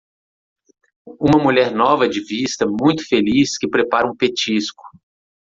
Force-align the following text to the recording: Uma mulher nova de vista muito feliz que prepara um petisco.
Uma 1.05 1.37
mulher 1.37 1.69
nova 1.71 2.09
de 2.09 2.21
vista 2.25 2.65
muito 2.65 3.07
feliz 3.07 3.55
que 3.55 3.69
prepara 3.69 4.09
um 4.09 4.17
petisco. 4.17 4.83